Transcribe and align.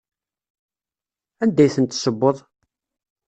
Anda 1.43 1.61
ay 1.63 1.71
tent-tessewweḍ? 1.75 2.37